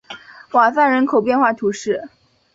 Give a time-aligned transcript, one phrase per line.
[0.53, 2.09] 瓦塞人口变化图示